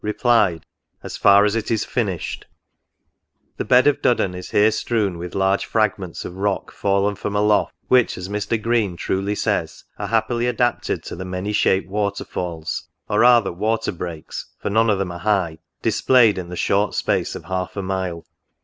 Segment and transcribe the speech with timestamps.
[0.03, 0.65] replied,"
[1.03, 2.89] As far as it is finished T NOTES.
[3.55, 6.71] 47 The bed of the Duddon is here strewn with large frag ments of rock
[6.71, 8.59] fallen from aloft; which, as Mr.
[8.59, 13.91] Green truly says," are happily adapted to the many shaped water falls," (or rather water
[13.91, 17.77] breaks, for none of them are high,)" dis played in the short space of half
[17.77, 18.25] a mile."